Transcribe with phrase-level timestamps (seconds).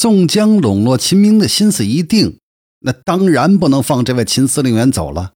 [0.00, 2.38] 宋江笼络秦明的心思一定，
[2.82, 5.32] 那当然不能放这位秦司令员走了。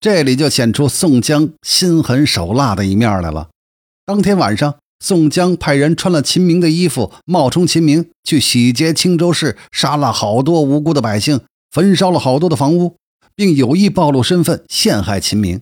[0.00, 3.50] 这里就显出宋江心狠手辣的一面来了。
[4.06, 12.96] 当天晚上，宋江派人穿了秦明的衣服，冒充秦明去洗劫青州市，杀了好多无辜的百姓，焚烧了好多的房屋，
[13.36, 15.60] 并有意暴露身份，陷害秦明。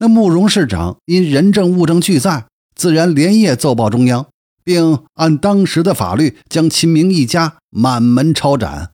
[0.00, 4.26] 那慕容市长因人证物证俱在，自然连夜奏报中央。
[4.66, 8.90] 并按当时的法律将秦明一家满门抄斩。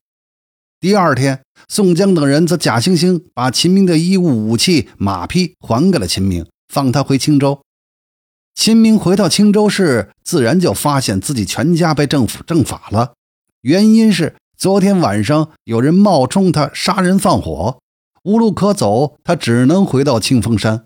[0.79, 7.63] 第二天，宋江等人则假惺惺把秦明的衣物、武器、马匹还给了秦明，放他回青州。
[8.55, 13.15] 秦明回到青州市，自然就发现自己全家被政府正法了。
[13.63, 17.79] 原因是昨天晚上有人冒充他杀人放火，
[18.25, 20.85] 无路可走，他只能回到清风山。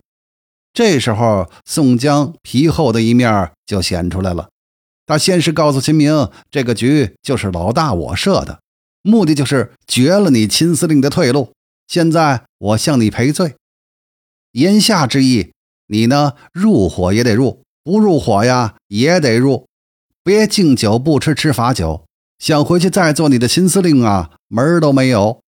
[0.71, 4.47] 这时候，宋江皮厚的一面就显出来了。
[5.07, 8.59] 他先是告诉秦明，这个局就是老大我设的，
[9.01, 11.53] 目的就是绝了你秦司令的退路。
[11.87, 13.55] 现在我向你赔罪，
[14.51, 15.53] 言下之意，
[15.87, 19.65] 你呢入伙也得入，不入伙呀也得入，
[20.21, 22.03] 别敬酒不吃吃罚酒。
[22.37, 25.41] 想回去再做你的秦司令啊，门儿都没有。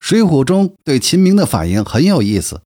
[0.00, 2.62] 水浒中对秦明的反应很有意思。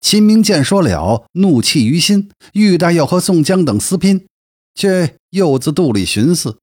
[0.00, 4.26] 秦明见说了，怒气于心，欲待要和宋江等私拼。
[4.74, 6.58] 却又自肚里寻思：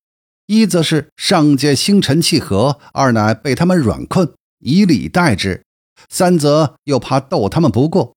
[0.48, 5.62] 一则是上界星辰契合，二乃被他们软困，以礼待之；
[6.10, 8.16] 三则又怕斗他们不过，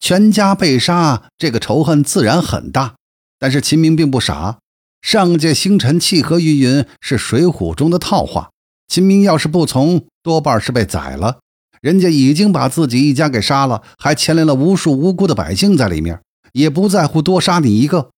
[0.00, 2.96] 全家被杀，这个仇恨自然很大。
[3.38, 4.58] 但是秦明并不傻，
[5.02, 8.50] 上界星辰契合云云是水浒中的套话。
[8.88, 11.40] 秦明要是不从，多半是被宰了。
[11.80, 16.20] 人家已经把自己一家给杀了，还牵连了无数无辜的百姓在里面，
[16.52, 18.10] 也不在乎多杀你一个。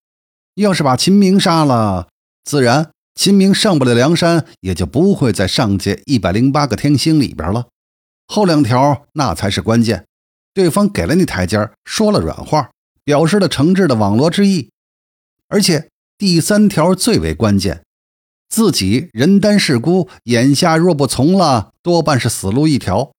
[0.56, 2.08] 要是把秦明杀了，
[2.44, 7.66] 自然秦明上不了梁山，也就不会在上界一百零八个天星里边了。
[8.26, 10.06] 后两条那才是关键，
[10.54, 12.70] 对方给了你台阶，说了软话，
[13.04, 14.70] 表示了诚挚的网罗之意。
[15.48, 17.84] 而且第三条最为关键，
[18.48, 23.12] 自己人单势孤，眼下若不从了，多半是死路一条。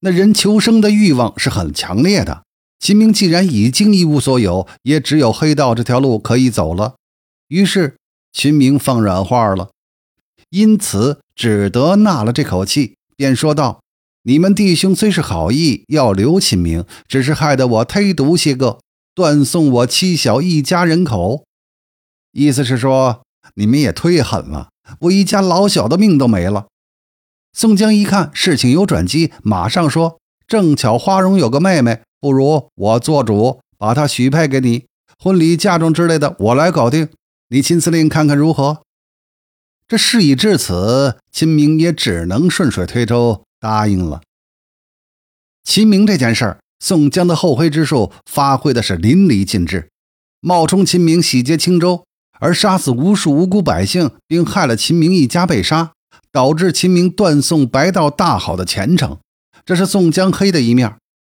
[0.00, 2.44] 那人求生的欲望是很强烈的。
[2.78, 6.96] 秦明既然已经一无所有，也只有黑道这条路可以走了。
[7.48, 7.96] 于是
[8.32, 9.70] 秦明放软话了，
[10.50, 13.80] 因此只得纳了这口气，便说道
[14.24, 18.80] ：“你们弟兄虽是好意，要留秦明，只是害得我忒毒些个，
[19.14, 21.44] 断送我妻小一家人口。
[22.32, 23.22] 意思是说，
[23.54, 24.68] 你们也忒狠了，
[25.00, 26.66] 我一家老小的命都没了。”
[27.56, 34.86] 宋江一看事情有转机，马上说：“正巧花荣有个妹妹。”不如我做主，把她许配给你，
[35.18, 37.10] 婚礼嫁妆之类的我来搞定，
[37.50, 38.80] 你秦司令看看如何？
[39.86, 44.22] 这事已至此，秦明也只能顺水推舟答应了。
[45.64, 49.90] 秦明这件事儿，宋江的厚黑之术发挥的是淋漓尽致，
[50.40, 52.06] 冒充秦明洗劫青州，
[52.40, 55.92] 而杀死无数无辜百姓，并害了秦明一家被杀，
[56.32, 59.18] 导致秦明断送白道大好的前程，
[59.66, 60.96] 这是宋江黑的一面。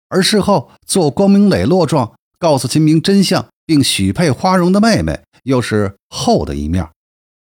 [0.09, 6.89] 而事后做光明磊落状，告诉秦明真相，并许配花荣的妹妹，又是厚的一面。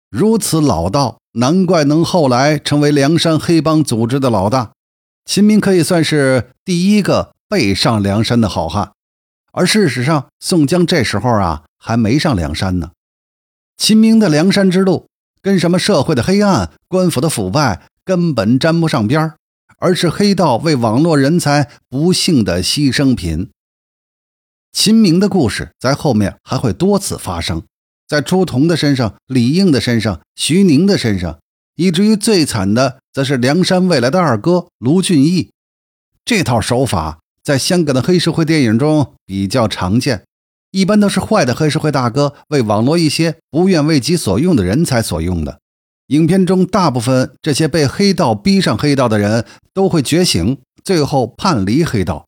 [0.10, 4.72] 如此老道，难怪能后来成为梁山黑帮组织的老大。
[5.24, 8.92] 秦明可以算是第一个背上梁山的好汉。
[9.54, 12.92] 而事实上，宋江这时候啊还没上梁山呢。
[13.78, 15.08] 秦明的梁山之路，
[15.42, 19.36] 跟什么社会的黑暗、官府的腐败根本沾不上边儿。
[19.82, 23.50] 而是黑道为网络人才不幸的牺牲品。
[24.72, 27.64] 秦明的故事在后面还会多次发生，
[28.08, 31.40] 在朱仝的身上、李应的身上、徐宁的身上，
[31.76, 35.50] 以至于最惨的则是梁山未来的二哥卢俊义。
[36.24, 40.24] 这套手法在香港的黑社会电影中比较常见，
[40.70, 45.60] 一般都是坏的黑社会大哥为网络一些不愿为己所用的人才所用的。
[46.12, 52.26] 影片中大部分这些被黑道逼上黑道的人都会觉醒，最后叛离黑道。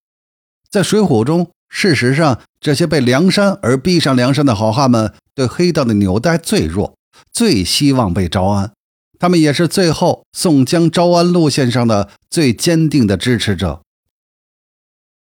[0.71, 6.95] 在《水浒》中，事实上，这些被梁山而逼上梁山的好汉们，对黑道的纽带最弱，
[7.33, 8.71] 最希望被招安。
[9.19, 13.81] 他们也是最后宋江招安路线上的最坚定的支持者。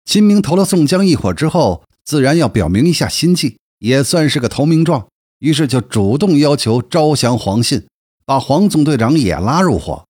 [0.05, 5.07] 秦明投了宋江一伙之后，自然要表明一下心迹，也算是个投名状，
[5.39, 7.87] 于是就主动要求招降黄信。
[8.25, 10.05] 把黄总队长也拉入伙。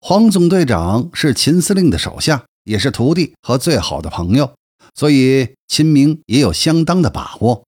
[0.00, 4.54] 黄总队长是秦司令的手下，也是徒弟和最好的朋友，
[4.94, 7.64] 所以秦明也有相当的把握。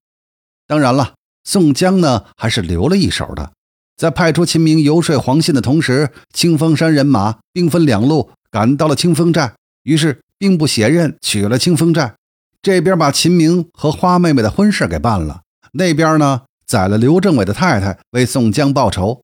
[0.67, 3.51] 当然了，宋江呢还是留了一手的，
[3.97, 12.15] 在派出秦明游说黄信的同时，清风山人马兵分两路赶到了清风寨，于是兵部写任取了清风寨，
[12.61, 15.41] 这边把秦明和花妹妹的婚事给办了，
[15.73, 19.21] 那边呢宰了刘政委的太太为宋江报仇。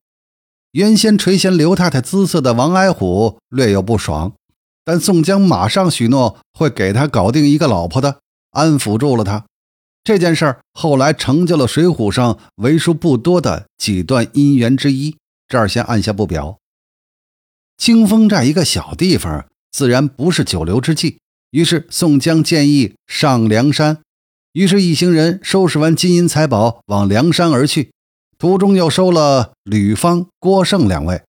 [0.76, 4.34] 原先垂涎刘太太姿色的王矮虎略有不爽，
[4.84, 8.20] 但宋江马上许诺会给他搞定一个老婆的，
[8.50, 9.46] 安抚住了他。
[10.04, 15.16] 这件事儿后来成就了《水浒》上为数不多的几段姻缘之一，
[15.48, 16.58] 这儿先按下不表。
[17.78, 21.16] 清风寨一个小地方，自然不是久留之计。
[21.52, 24.02] 于是宋江建议上梁山，
[24.52, 27.92] 于是一行人收拾完金银财宝，往梁山而去。
[28.38, 31.22] 途中又收了吕方、郭盛两位。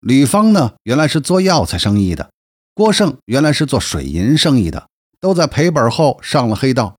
[0.00, 2.30] 吕方呢，原来是做药材生意的；
[2.74, 4.88] 郭盛原来是做水银生意的，
[5.20, 6.96] 都在赔本后上了黑道。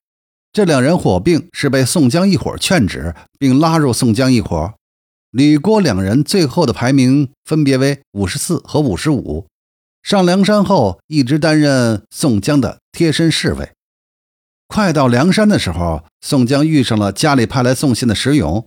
[0.54, 4.74] 这两人火并是被宋江一伙劝止，并拉入宋江一伙。
[5.31, 9.48] 吕郭两人最后的排名分别为五十四和五十五。
[10.04, 13.72] 上梁山后，一直担任宋江的贴身侍卫。
[14.68, 18.66] 快到梁山的时候，宋江遇上了家里派来送信的石勇。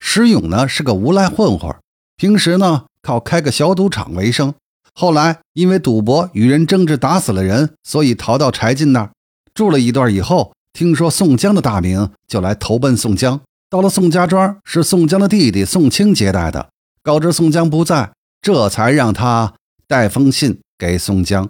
[0.00, 1.72] 石勇呢是个无赖混混，
[2.16, 4.54] 平时呢靠开个小赌场为生。
[4.92, 9.10] 后来因为赌博与人争执打死了人，所以逃到柴进那儿
[9.54, 10.12] 住了一段。
[10.12, 13.40] 以后听说宋江的大名，就来投奔宋江。
[13.68, 16.70] 到了宋家庄，是宋江的弟弟宋清接待的，
[17.04, 18.10] 告知宋江不在，
[18.42, 19.54] 这才让他
[19.86, 21.48] 带封信给宋江。